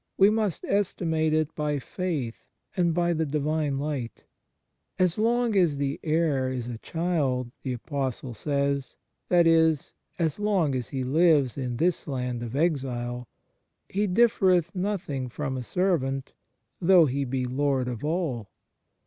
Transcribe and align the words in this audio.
We 0.17 0.31
must 0.31 0.65
estimate 0.65 1.31
it 1.31 1.53
by 1.53 1.77
faith 1.77 2.43
and 2.75 2.91
by 2.91 3.13
the 3.13 3.23
Divine 3.23 3.77
Light." 3.77 4.23
As 4.97 5.19
long 5.19 5.55
as 5.55 5.77
the 5.77 5.99
heir 6.03 6.49
is 6.51 6.67
a 6.67 6.79
child," 6.79 7.51
the 7.61 7.73
Apostle 7.73 8.33
says 8.33 8.97
that 9.29 9.45
is, 9.45 9.93
as 10.17 10.39
long 10.39 10.73
as 10.73 10.87
he 10.89 11.03
lives 11.03 11.55
in 11.55 11.77
this 11.77 12.07
land 12.07 12.41
of 12.41 12.55
exile" 12.55 13.27
he 13.89 14.07
differeth 14.07 14.73
nothing 14.73 15.29
from 15.29 15.55
a 15.55 15.61
servant, 15.61 16.33
though 16.81 17.05
he 17.05 17.23
be 17.23 17.45
Lord 17.45 17.87
of 17.87 18.03
all." 18.03 18.49